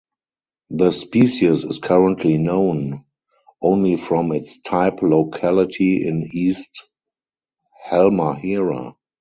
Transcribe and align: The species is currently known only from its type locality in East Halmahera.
The 0.71 0.89
species 0.93 1.63
is 1.63 1.77
currently 1.77 2.39
known 2.39 3.05
only 3.61 3.97
from 3.97 4.31
its 4.31 4.59
type 4.61 5.03
locality 5.03 6.07
in 6.07 6.27
East 6.33 6.87
Halmahera. 7.87 8.95